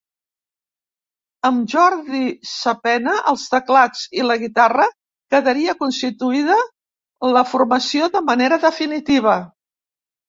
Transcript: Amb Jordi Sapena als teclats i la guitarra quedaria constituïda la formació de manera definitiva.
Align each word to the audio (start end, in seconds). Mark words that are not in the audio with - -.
Amb 1.49 1.73
Jordi 1.73 2.21
Sapena 2.53 3.13
als 3.31 3.43
teclats 3.51 4.01
i 4.21 4.25
la 4.29 4.37
guitarra 4.45 4.87
quedaria 5.35 5.77
constituïda 5.83 6.59
la 7.37 7.45
formació 7.53 8.09
de 8.17 8.25
manera 8.33 8.61
definitiva. 8.69 9.39